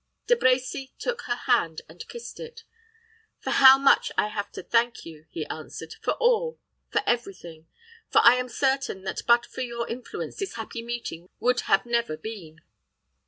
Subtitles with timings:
[0.25, 2.63] De Brecy took her hand and kissed it.
[3.39, 7.67] "For how much have I to thank you," he answered; "for all for every thing;
[8.09, 12.17] for I am certain that but for your influence this happy meeting would have never
[12.17, 12.61] been."